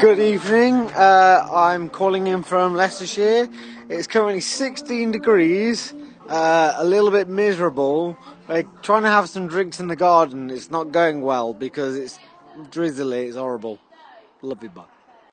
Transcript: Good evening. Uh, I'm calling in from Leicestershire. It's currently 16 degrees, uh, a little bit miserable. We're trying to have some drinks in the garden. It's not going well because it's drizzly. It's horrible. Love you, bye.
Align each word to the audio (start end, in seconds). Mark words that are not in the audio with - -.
Good 0.00 0.18
evening. 0.18 0.90
Uh, 0.92 1.48
I'm 1.52 1.88
calling 1.88 2.26
in 2.26 2.42
from 2.42 2.74
Leicestershire. 2.74 3.48
It's 3.88 4.08
currently 4.08 4.40
16 4.40 5.12
degrees, 5.12 5.94
uh, 6.28 6.74
a 6.76 6.84
little 6.84 7.12
bit 7.12 7.28
miserable. 7.28 8.16
We're 8.48 8.64
trying 8.82 9.02
to 9.02 9.08
have 9.08 9.28
some 9.28 9.46
drinks 9.46 9.78
in 9.78 9.86
the 9.86 9.94
garden. 9.94 10.50
It's 10.50 10.70
not 10.70 10.90
going 10.90 11.22
well 11.22 11.54
because 11.54 11.96
it's 11.96 12.18
drizzly. 12.70 13.26
It's 13.26 13.36
horrible. 13.36 13.78
Love 14.42 14.62
you, 14.64 14.68
bye. 14.70 14.97